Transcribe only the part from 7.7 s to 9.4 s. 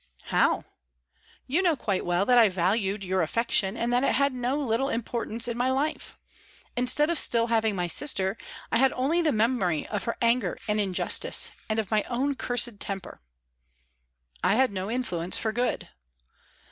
my sister, I had only the